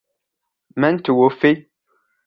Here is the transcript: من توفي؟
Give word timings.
من 0.77 0.97
توفي؟ 1.03 1.53